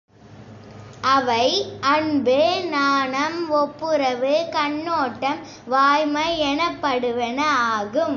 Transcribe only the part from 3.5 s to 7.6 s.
ஒப்புரவு, கண்ணோட்டம், வாய்மை எனப்படுவன